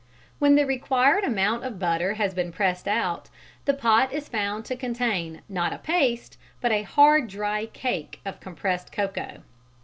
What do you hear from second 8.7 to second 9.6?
cocoa.